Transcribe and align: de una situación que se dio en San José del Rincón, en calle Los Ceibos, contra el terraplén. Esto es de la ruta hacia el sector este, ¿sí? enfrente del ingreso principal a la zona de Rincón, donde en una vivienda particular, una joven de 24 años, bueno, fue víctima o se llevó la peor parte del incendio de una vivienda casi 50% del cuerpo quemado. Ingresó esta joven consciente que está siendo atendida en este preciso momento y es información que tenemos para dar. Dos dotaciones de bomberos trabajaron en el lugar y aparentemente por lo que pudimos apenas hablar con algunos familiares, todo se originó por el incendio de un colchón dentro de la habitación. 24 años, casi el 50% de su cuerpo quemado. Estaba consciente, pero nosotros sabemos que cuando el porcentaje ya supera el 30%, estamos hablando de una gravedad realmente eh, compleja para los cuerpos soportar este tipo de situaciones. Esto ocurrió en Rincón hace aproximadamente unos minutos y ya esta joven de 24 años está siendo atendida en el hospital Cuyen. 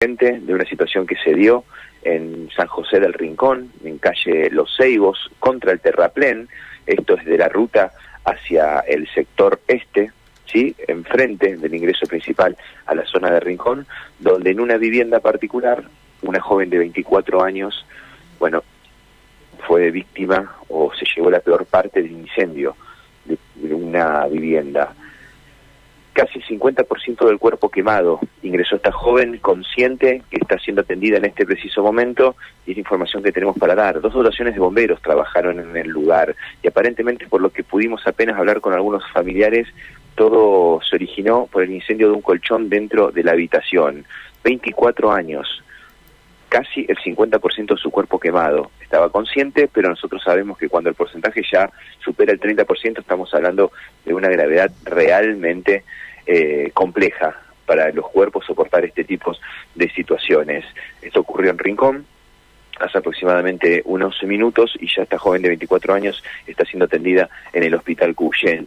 de 0.00 0.54
una 0.54 0.64
situación 0.64 1.08
que 1.08 1.16
se 1.16 1.34
dio 1.34 1.64
en 2.02 2.48
San 2.54 2.68
José 2.68 3.00
del 3.00 3.14
Rincón, 3.14 3.72
en 3.82 3.98
calle 3.98 4.48
Los 4.48 4.76
Ceibos, 4.76 5.28
contra 5.40 5.72
el 5.72 5.80
terraplén. 5.80 6.48
Esto 6.86 7.16
es 7.16 7.24
de 7.24 7.36
la 7.36 7.48
ruta 7.48 7.90
hacia 8.24 8.78
el 8.86 9.08
sector 9.12 9.60
este, 9.66 10.12
¿sí? 10.46 10.76
enfrente 10.86 11.56
del 11.56 11.74
ingreso 11.74 12.06
principal 12.06 12.56
a 12.86 12.94
la 12.94 13.04
zona 13.06 13.32
de 13.32 13.40
Rincón, 13.40 13.88
donde 14.20 14.52
en 14.52 14.60
una 14.60 14.76
vivienda 14.76 15.18
particular, 15.18 15.82
una 16.22 16.40
joven 16.40 16.70
de 16.70 16.78
24 16.78 17.42
años, 17.42 17.84
bueno, 18.38 18.62
fue 19.66 19.90
víctima 19.90 20.58
o 20.68 20.92
se 20.94 21.06
llevó 21.16 21.28
la 21.28 21.40
peor 21.40 21.66
parte 21.66 22.02
del 22.02 22.12
incendio 22.12 22.76
de 23.24 23.74
una 23.74 24.28
vivienda 24.28 24.94
casi 26.18 26.40
50% 26.40 27.26
del 27.28 27.38
cuerpo 27.38 27.68
quemado. 27.68 28.18
Ingresó 28.42 28.74
esta 28.74 28.90
joven 28.90 29.38
consciente 29.38 30.22
que 30.28 30.38
está 30.40 30.58
siendo 30.58 30.82
atendida 30.82 31.18
en 31.18 31.26
este 31.26 31.46
preciso 31.46 31.80
momento 31.80 32.34
y 32.66 32.72
es 32.72 32.78
información 32.78 33.22
que 33.22 33.30
tenemos 33.30 33.56
para 33.56 33.76
dar. 33.76 34.00
Dos 34.00 34.14
dotaciones 34.14 34.54
de 34.54 34.60
bomberos 34.60 35.00
trabajaron 35.00 35.60
en 35.60 35.76
el 35.76 35.86
lugar 35.86 36.34
y 36.60 36.66
aparentemente 36.66 37.28
por 37.28 37.40
lo 37.40 37.50
que 37.50 37.62
pudimos 37.62 38.04
apenas 38.04 38.36
hablar 38.36 38.60
con 38.60 38.72
algunos 38.72 39.04
familiares, 39.12 39.68
todo 40.16 40.80
se 40.82 40.96
originó 40.96 41.46
por 41.46 41.62
el 41.62 41.70
incendio 41.70 42.08
de 42.08 42.14
un 42.14 42.22
colchón 42.22 42.68
dentro 42.68 43.12
de 43.12 43.22
la 43.22 43.30
habitación. 43.30 44.04
24 44.42 45.12
años, 45.12 45.62
casi 46.48 46.86
el 46.88 46.96
50% 46.96 47.74
de 47.74 47.80
su 47.80 47.90
cuerpo 47.90 48.18
quemado. 48.18 48.70
Estaba 48.80 49.10
consciente, 49.10 49.68
pero 49.72 49.88
nosotros 49.88 50.22
sabemos 50.22 50.58
que 50.58 50.68
cuando 50.68 50.90
el 50.90 50.96
porcentaje 50.96 51.42
ya 51.50 51.70
supera 52.02 52.32
el 52.32 52.40
30%, 52.40 52.98
estamos 52.98 53.32
hablando 53.34 53.72
de 54.04 54.14
una 54.14 54.28
gravedad 54.28 54.70
realmente 54.84 55.84
eh, 56.26 56.70
compleja 56.74 57.36
para 57.66 57.92
los 57.92 58.08
cuerpos 58.08 58.46
soportar 58.46 58.84
este 58.84 59.04
tipo 59.04 59.36
de 59.74 59.90
situaciones. 59.90 60.64
Esto 61.02 61.20
ocurrió 61.20 61.50
en 61.50 61.58
Rincón 61.58 62.06
hace 62.80 62.98
aproximadamente 62.98 63.82
unos 63.84 64.22
minutos 64.22 64.74
y 64.80 64.86
ya 64.86 65.02
esta 65.02 65.18
joven 65.18 65.42
de 65.42 65.48
24 65.48 65.94
años 65.94 66.22
está 66.46 66.64
siendo 66.64 66.86
atendida 66.86 67.28
en 67.52 67.64
el 67.64 67.74
hospital 67.74 68.14
Cuyen. 68.14 68.66